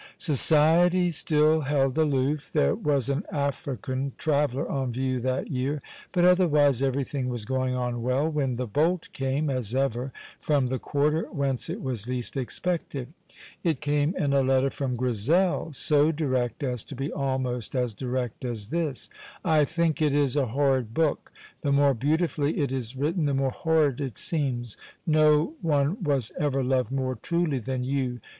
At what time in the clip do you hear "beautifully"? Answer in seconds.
21.93-22.57